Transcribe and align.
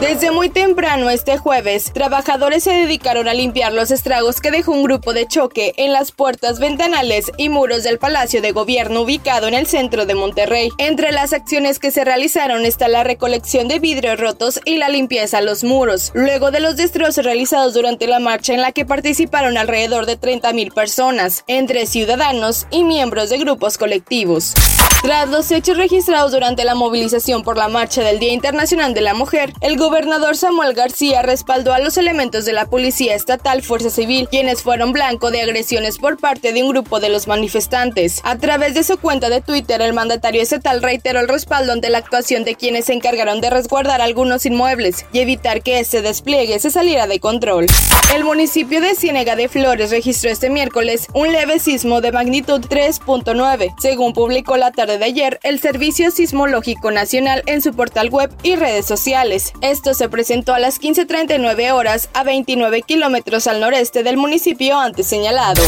Desde 0.00 0.30
muy 0.30 0.48
temprano 0.48 1.10
este 1.10 1.36
jueves, 1.36 1.92
trabajadores 1.92 2.64
se 2.64 2.72
dedicaron 2.72 3.28
a 3.28 3.34
limpiar 3.34 3.74
los 3.74 3.90
estragos 3.90 4.40
que 4.40 4.50
dejó 4.50 4.72
un 4.72 4.82
grupo 4.82 5.12
de 5.12 5.26
choque 5.26 5.74
en 5.76 5.92
las 5.92 6.10
puertas, 6.10 6.58
ventanales 6.58 7.30
y 7.36 7.50
muros 7.50 7.82
del 7.82 7.98
Palacio 7.98 8.40
de 8.40 8.52
Gobierno 8.52 9.02
ubicado 9.02 9.46
en 9.46 9.52
el 9.52 9.66
centro 9.66 10.06
de 10.06 10.14
Monterrey. 10.14 10.70
Entre 10.78 11.12
las 11.12 11.34
acciones 11.34 11.78
que 11.78 11.90
se 11.90 12.02
realizaron 12.02 12.64
está 12.64 12.88
la 12.88 13.04
recolección 13.04 13.68
de 13.68 13.78
vidrios 13.78 14.18
rotos 14.18 14.58
y 14.64 14.78
la 14.78 14.88
limpieza 14.88 15.38
a 15.38 15.42
los 15.42 15.64
muros, 15.64 16.12
luego 16.14 16.50
de 16.50 16.60
los 16.60 16.76
destrozos 16.76 17.22
realizados 17.22 17.74
durante 17.74 18.06
la 18.06 18.20
marcha 18.20 18.54
en 18.54 18.62
la 18.62 18.72
que 18.72 18.86
participaron 18.86 19.58
alrededor 19.58 20.06
de 20.06 20.18
30.000 20.18 20.72
personas, 20.72 21.44
entre 21.46 21.84
ciudadanos 21.84 22.66
y 22.70 22.84
miembros 22.84 23.28
de 23.28 23.36
grupos 23.36 23.76
colectivos. 23.76 24.54
Tras 25.02 25.30
los 25.30 25.50
hechos 25.50 25.78
registrados 25.78 26.32
durante 26.32 26.62
la 26.64 26.74
movilización 26.74 27.42
por 27.42 27.56
la 27.56 27.68
marcha 27.68 28.02
del 28.02 28.18
Día 28.18 28.34
Internacional 28.34 28.92
de 28.92 29.00
la 29.00 29.14
Mujer, 29.14 29.54
el 29.62 29.76
gobernador 29.90 30.36
Samuel 30.36 30.72
García 30.72 31.20
respaldó 31.20 31.72
a 31.72 31.80
los 31.80 31.98
elementos 31.98 32.44
de 32.44 32.52
la 32.52 32.66
Policía 32.66 33.16
Estatal 33.16 33.60
Fuerza 33.60 33.90
Civil, 33.90 34.28
quienes 34.30 34.62
fueron 34.62 34.92
blanco 34.92 35.32
de 35.32 35.42
agresiones 35.42 35.98
por 35.98 36.16
parte 36.16 36.52
de 36.52 36.62
un 36.62 36.68
grupo 36.68 37.00
de 37.00 37.08
los 37.08 37.26
manifestantes. 37.26 38.20
A 38.22 38.38
través 38.38 38.74
de 38.74 38.84
su 38.84 38.98
cuenta 38.98 39.30
de 39.30 39.40
Twitter, 39.40 39.82
el 39.82 39.92
mandatario 39.92 40.42
estatal 40.42 40.80
reiteró 40.80 41.18
el 41.18 41.26
respaldo 41.26 41.72
ante 41.72 41.90
la 41.90 41.98
actuación 41.98 42.44
de 42.44 42.54
quienes 42.54 42.84
se 42.84 42.92
encargaron 42.92 43.40
de 43.40 43.50
resguardar 43.50 44.00
algunos 44.00 44.46
inmuebles 44.46 45.06
y 45.12 45.18
evitar 45.18 45.60
que 45.60 45.80
este 45.80 46.02
despliegue 46.02 46.60
se 46.60 46.70
saliera 46.70 47.08
de 47.08 47.18
control. 47.18 47.66
El 48.14 48.22
municipio 48.22 48.80
de 48.80 48.94
Ciénega 48.94 49.34
de 49.34 49.48
Flores 49.48 49.90
registró 49.90 50.30
este 50.30 50.50
miércoles 50.50 51.08
un 51.14 51.32
leve 51.32 51.58
sismo 51.58 52.00
de 52.00 52.12
magnitud 52.12 52.60
3.9, 52.60 53.74
según 53.80 54.12
publicó 54.12 54.56
la 54.56 54.70
tarde 54.70 54.98
de 54.98 55.04
ayer 55.04 55.40
el 55.42 55.58
Servicio 55.58 56.12
Sismológico 56.12 56.92
Nacional 56.92 57.42
en 57.46 57.60
su 57.60 57.74
portal 57.74 58.10
web 58.10 58.32
y 58.44 58.54
redes 58.54 58.86
sociales. 58.86 59.52
Esto 59.80 59.94
se 59.94 60.10
presentó 60.10 60.52
a 60.52 60.58
las 60.58 60.78
15.39 60.78 61.72
horas 61.72 62.10
a 62.12 62.22
29 62.22 62.82
kilómetros 62.82 63.46
al 63.46 63.60
noreste 63.60 64.02
del 64.02 64.18
municipio 64.18 64.78
antes 64.78 65.06
señalado. 65.06 65.62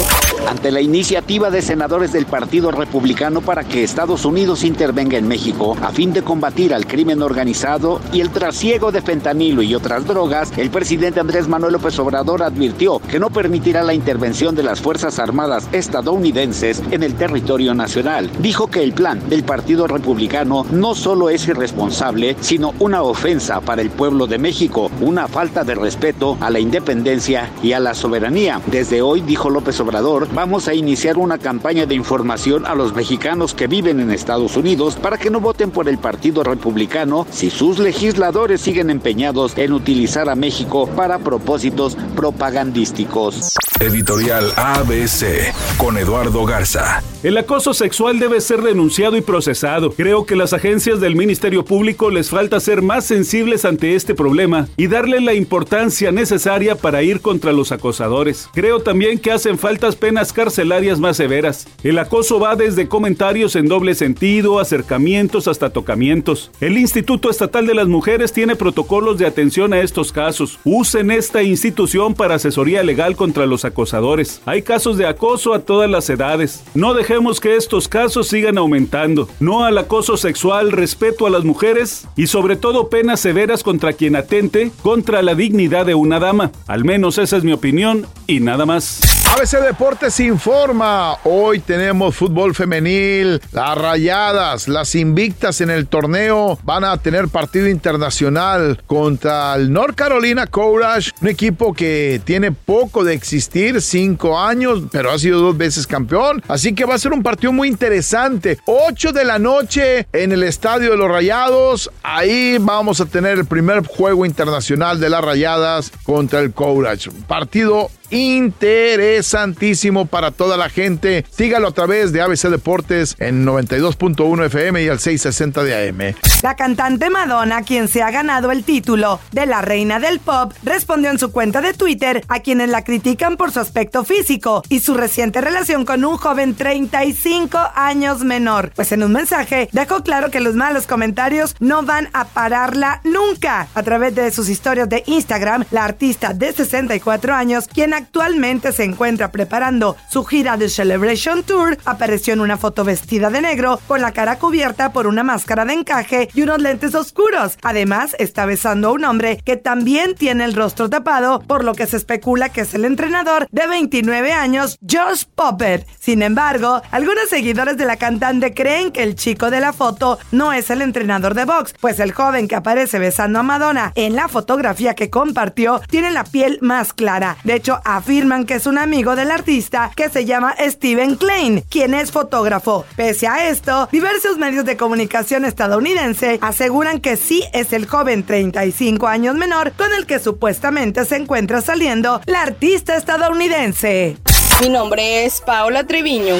Ante 0.46 0.70
la 0.70 0.82
iniciativa 0.82 1.50
de 1.50 1.62
senadores 1.62 2.12
del 2.12 2.27
Partido 2.27 2.70
Republicano 2.70 3.40
para 3.40 3.64
que 3.64 3.83
Estados 3.83 4.27
Unidos 4.27 4.64
intervenga 4.64 5.16
en 5.16 5.27
México 5.27 5.78
a 5.80 5.92
fin 5.92 6.12
de 6.12 6.20
combatir 6.20 6.74
al 6.74 6.86
crimen 6.86 7.22
organizado 7.22 8.02
y 8.12 8.20
el 8.20 8.28
trasiego 8.28 8.92
de 8.92 9.00
fentanilo 9.00 9.62
y 9.62 9.74
otras 9.74 10.06
drogas, 10.06 10.52
el 10.58 10.68
presidente 10.68 11.18
Andrés 11.18 11.48
Manuel 11.48 11.72
López 11.72 11.98
Obrador 11.98 12.42
advirtió 12.42 12.98
que 12.98 13.18
no 13.18 13.30
permitirá 13.30 13.83
la 13.83 13.94
intervención 13.94 14.55
de 14.55 14.62
las 14.62 14.83
Fuerzas 14.83 15.18
Armadas 15.20 15.70
estadounidenses 15.72 16.83
en 16.90 17.02
el 17.02 17.14
territorio 17.14 17.72
nacional. 17.72 18.30
Dijo 18.40 18.66
que 18.66 18.83
el 18.83 18.92
plan 18.92 19.27
del 19.30 19.42
Partido 19.42 19.86
Republicano 19.86 20.66
no 20.70 20.94
solo 20.94 21.30
es 21.30 21.48
irresponsable, 21.48 22.36
sino 22.40 22.74
una 22.78 23.02
ofensa 23.02 23.62
para 23.62 23.80
el 23.80 23.88
pueblo 23.88 24.02
de 24.03 24.36
México, 24.36 24.91
una 25.00 25.28
falta 25.28 25.62
de 25.62 25.77
respeto 25.77 26.36
a 26.41 26.50
la 26.50 26.58
independencia 26.58 27.53
y 27.62 27.72
a 27.72 27.78
la 27.78 27.95
soberanía. 27.95 28.61
Desde 28.67 29.00
hoy, 29.00 29.20
dijo 29.20 29.48
López 29.48 29.78
Obrador, 29.78 30.27
vamos 30.34 30.67
a 30.67 30.75
iniciar 30.75 31.19
una 31.19 31.39
campaña 31.39 31.86
de 31.86 31.95
información 31.95 32.67
a 32.67 32.75
los 32.75 32.92
mexicanos 32.95 33.55
que 33.55 33.69
viven 33.69 34.00
en 34.00 34.11
Estados 34.11 34.56
Unidos 34.56 34.97
para 34.97 35.19
que 35.19 35.30
no 35.30 35.39
voten 35.39 35.70
por 35.70 35.89
el 35.89 35.98
Partido 35.98 36.42
Republicano 36.42 37.28
si 37.30 37.48
sus 37.48 37.78
legisladores 37.78 38.61
siguen 38.61 38.91
empeñados 38.91 39.56
en 39.56 39.73
utilizar 39.73 40.28
a 40.28 40.34
México 40.34 40.89
para 40.97 41.20
propósitos 41.20 41.97
propagandísticos. 42.17 43.53
Editorial 43.78 44.53
ABC 44.56 45.53
con 45.77 45.97
Eduardo 45.97 46.45
Garza. 46.45 47.03
El 47.23 47.36
acoso 47.36 47.73
sexual 47.73 48.19
debe 48.19 48.41
ser 48.41 48.62
denunciado 48.62 49.17
y 49.17 49.20
procesado. 49.20 49.92
Creo 49.92 50.27
que 50.27 50.34
las 50.34 50.53
agencias 50.53 51.00
del 51.00 51.14
Ministerio 51.14 51.64
Público 51.64 52.11
les 52.11 52.30
falta 52.30 52.58
ser 52.58 52.83
más 52.83 53.05
sensibles 53.05 53.64
ante 53.64 53.92
este 53.95 54.14
problema 54.14 54.69
y 54.77 54.86
darle 54.86 55.20
la 55.20 55.35
importancia 55.35 56.13
necesaria 56.13 56.75
para 56.75 57.03
ir 57.03 57.20
contra 57.20 57.53
los 57.53 57.73
acosadores. 57.73 58.48
Creo 58.53 58.80
también 58.80 59.19
que 59.19 59.33
hacen 59.33 59.58
faltas 59.58 59.97
penas 59.97 60.33
carcelarias 60.33 61.01
más 61.01 61.17
severas. 61.17 61.67
El 61.83 61.98
acoso 61.98 62.41
va 62.41 62.57
desde 62.57 62.89
comentarios 62.89 63.57
en 63.57 63.69
doble 63.69 63.95
sentido, 63.95 64.58
acercamientos 64.58 65.48
hasta 65.48 65.70
tocamientos. 65.70 66.51
El 66.61 66.79
Instituto 66.79 67.30
Estatal 67.30 67.67
de 67.67 67.75
las 67.75 67.89
Mujeres 67.89 68.33
tiene 68.33 68.57
protocolos 68.57 69.19
de 69.19 69.27
atención 69.27 69.73
a 69.73 69.80
estos 69.80 70.13
casos. 70.13 70.59
Usen 70.64 71.11
esta 71.11 71.42
institución 71.42 72.14
para 72.14 72.36
asesoría 72.36 72.83
legal 72.83 73.17
contra 73.17 73.47
los 73.47 73.64
acosadores. 73.64 74.41
Hay 74.47 74.63
casos 74.63 74.97
de 74.97 75.07
acoso 75.07 75.55
a 75.55 75.61
todas 75.61 75.91
las 75.91 76.09
edades. 76.09 76.64
No 76.74 76.95
dejemos 76.95 77.41
que 77.41 77.57
estos 77.57 77.89
casos 77.89 78.29
sigan 78.29 78.59
aumentando. 78.59 79.29
No 79.41 79.64
al 79.64 79.79
acoso 79.79 80.17
sexual, 80.17 80.73
respeto 80.73 81.27
a 81.27 81.30
las 81.30 81.45
mujeres 81.45 82.07
y 82.17 82.27
sobre 82.27 82.57
todo 82.57 82.89
penas 82.89 83.20
severas 83.20 83.63
contra 83.63 83.81
quien 83.90 84.14
atente 84.14 84.70
contra 84.82 85.22
la 85.22 85.34
dignidad 85.34 85.84
de 85.86 85.96
una 85.96 86.20
dama. 86.20 86.52
Al 86.68 86.84
menos 86.84 87.18
esa 87.18 87.36
es 87.36 87.42
mi 87.42 87.52
opinión 87.52 88.06
y 88.32 88.40
nada 88.40 88.64
más. 88.64 89.00
ABC 89.32 89.62
Deportes 89.64 90.20
informa. 90.20 91.16
Hoy 91.24 91.60
tenemos 91.60 92.14
fútbol 92.14 92.54
femenil. 92.54 93.40
Las 93.52 93.78
rayadas, 93.78 94.68
las 94.68 94.94
invictas 94.94 95.60
en 95.60 95.70
el 95.70 95.86
torneo, 95.86 96.58
van 96.64 96.84
a 96.84 96.96
tener 96.98 97.28
partido 97.28 97.68
internacional 97.68 98.82
contra 98.86 99.54
el 99.54 99.72
North 99.72 99.94
Carolina 99.94 100.46
Courage, 100.46 101.12
un 101.20 101.28
equipo 101.28 101.72
que 101.72 102.20
tiene 102.24 102.52
poco 102.52 103.04
de 103.04 103.14
existir, 103.14 103.80
cinco 103.80 104.38
años, 104.38 104.82
pero 104.90 105.10
ha 105.10 105.18
sido 105.18 105.40
dos 105.40 105.56
veces 105.56 105.86
campeón. 105.86 106.42
Así 106.48 106.74
que 106.74 106.84
va 106.84 106.94
a 106.94 106.98
ser 106.98 107.12
un 107.12 107.22
partido 107.22 107.52
muy 107.52 107.68
interesante. 107.68 108.58
8 108.66 109.12
de 109.12 109.24
la 109.24 109.38
noche 109.38 110.06
en 110.12 110.32
el 110.32 110.42
Estadio 110.42 110.90
de 110.90 110.96
los 110.96 111.10
Rayados. 111.10 111.90
Ahí 112.02 112.58
vamos 112.60 113.00
a 113.00 113.06
tener 113.06 113.38
el 113.38 113.46
primer 113.46 113.86
juego 113.86 114.26
internacional 114.26 115.00
de 115.00 115.08
las 115.08 115.24
rayadas 115.24 115.90
contra 116.04 116.40
el 116.40 116.52
Courage. 116.52 117.10
Partido 117.26 117.90
interesantísimo 118.22 120.06
para 120.06 120.30
toda 120.30 120.56
la 120.56 120.68
gente. 120.68 121.24
Sígalo 121.30 121.68
a 121.68 121.72
través 121.72 122.12
de 122.12 122.20
ABC 122.20 122.48
Deportes 122.48 123.16
en 123.18 123.44
92.1 123.44 124.46
FM 124.46 124.83
y 124.83 124.88
al 124.88 124.98
660 124.98 125.64
de 125.64 125.88
AM. 125.88 126.14
La 126.42 126.56
cantante 126.56 127.11
Madonna, 127.11 127.62
quien 127.62 127.88
se 127.88 128.02
ha 128.02 128.11
ganado 128.11 128.50
el 128.50 128.64
título 128.64 129.20
de 129.32 129.46
la 129.46 129.62
reina 129.62 130.00
del 130.00 130.20
pop, 130.20 130.52
respondió 130.64 131.11
en 131.11 131.19
su 131.19 131.31
cuenta 131.32 131.61
de 131.61 131.72
Twitter 131.72 132.25
a 132.28 132.40
quienes 132.40 132.69
la 132.69 132.84
critican 132.84 133.37
por 133.37 133.52
su 133.52 133.61
aspecto 133.61 134.05
físico 134.05 134.62
y 134.69 134.81
su 134.81 134.94
reciente 134.94 135.40
relación 135.40 135.84
con 135.84 136.05
un 136.05 136.16
joven 136.16 136.55
35 136.55 137.58
años 137.75 138.20
menor. 138.20 138.72
Pues 138.75 138.93
en 138.93 139.02
un 139.02 139.12
mensaje 139.12 139.69
dejó 139.72 140.02
claro 140.02 140.31
que 140.31 140.40
los 140.40 140.55
malos 140.55 140.87
comentarios 140.87 141.55
no 141.61 141.82
van 141.82 142.08
a 142.12 142.26
pararla 142.26 143.00
nunca. 143.05 143.69
A 143.75 143.82
través 143.82 144.14
de 144.14 144.31
sus 144.31 144.49
historias 144.49 144.88
de 144.88 145.02
Instagram, 145.06 145.64
la 145.70 145.84
artista 145.84 146.34
de 146.34 146.52
64 146.52 147.34
años, 147.34 147.69
quien 147.69 147.94
actualmente 148.12 148.73
se 148.73 148.84
encuentra 148.84 149.32
preparando 149.32 149.96
su 150.11 150.23
gira 150.23 150.58
de 150.58 150.69
Celebration 150.69 151.43
Tour, 151.44 151.78
apareció 151.87 152.34
en 152.34 152.43
una 152.43 152.58
foto 152.58 152.84
vestida 152.84 153.31
de 153.31 153.40
negro 153.40 153.81
con 153.88 154.02
la 154.02 154.12
cara 154.12 154.38
cubierta 154.38 154.93
por 154.93 155.06
una 155.06 155.23
máscara 155.23 155.64
de 155.64 155.73
encaje 155.73 156.28
y 156.34 156.43
unos 156.43 156.61
lentes 156.61 156.94
oscuros. 156.94 157.56
Además, 157.62 158.14
está 158.19 158.44
besando 158.44 158.88
a 158.88 158.93
un 158.93 159.06
hombre 159.06 159.40
que 159.43 159.56
también 159.56 160.14
tiene 160.14 160.44
el 160.44 160.52
rostro 160.52 160.90
tapado, 160.90 161.40
por 161.40 161.64
lo 161.64 161.75
que 161.75 161.87
se 161.87 161.96
especula 161.96 162.50
que 162.50 162.61
es 162.61 162.75
el 162.75 162.84
entrenador 162.84 163.49
de 163.50 163.67
29 163.67 164.31
años, 164.34 164.79
Josh 164.87 165.25
Popper. 165.34 165.87
Sin 165.99 166.20
embargo, 166.20 166.82
algunos 166.90 167.31
seguidores 167.31 167.79
de 167.79 167.87
la 167.87 167.96
cantante 167.96 168.52
creen 168.52 168.93
que 168.93 169.05
el 169.05 169.14
chico 169.14 169.50
de 169.50 169.61
la 169.61 169.73
foto 169.73 170.19
no 170.32 170.52
es 170.52 170.69
el 170.69 170.82
entrenador 170.82 171.32
de 171.32 171.46
box, 171.46 171.75
pues 171.81 171.99
el 171.99 172.12
joven 172.12 172.46
que 172.46 172.56
aparece 172.56 172.99
besando 172.99 173.38
a 173.38 173.43
Madonna 173.43 173.90
en 173.94 174.17
la 174.17 174.29
fotografía 174.29 174.94
que 174.94 175.08
compartió 175.08 175.81
tiene 175.88 176.11
la 176.11 176.25
piel 176.25 176.58
más 176.61 176.93
clara. 176.93 177.38
De 177.44 177.55
hecho, 177.55 177.81
afirman 177.97 178.47
que 178.47 178.55
es 178.55 178.67
un 178.67 178.79
amigo 178.79 179.17
del 179.17 179.31
artista 179.31 179.91
que 179.94 180.08
se 180.08 180.25
llama 180.25 180.55
Steven 180.59 181.17
Klein, 181.17 181.62
quien 181.69 181.94
es 181.94 182.11
fotógrafo. 182.11 182.85
Pese 182.97 183.27
a 183.27 183.49
esto, 183.49 183.89
diversos 183.93 184.39
medios 184.39 184.65
de 184.65 184.77
comunicación 184.77 185.44
estadounidense 185.44 186.39
aseguran 186.43 187.00
que 187.00 187.17
sí 187.17 187.44
es 187.53 187.73
el 187.73 187.87
joven 187.87 188.25
35 188.25 189.06
años 189.06 189.35
menor 189.35 189.73
con 189.73 189.93
el 189.94 190.06
que 190.06 190.19
supuestamente 190.19 191.05
se 191.05 191.17
encuentra 191.17 191.61
saliendo 191.61 192.21
la 192.27 192.43
artista 192.43 192.97
estadounidense. 192.97 194.17
Mi 194.61 194.69
nombre 194.69 195.25
es 195.25 195.41
Paola 195.41 195.85
Treviño. 195.85 196.37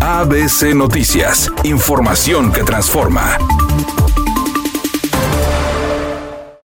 ABC 0.00 0.74
Noticias, 0.74 1.50
información 1.64 2.52
que 2.52 2.62
transforma. 2.62 3.38